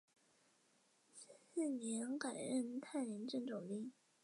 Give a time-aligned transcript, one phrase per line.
[1.43, 3.91] 次年改任泰宁镇总兵。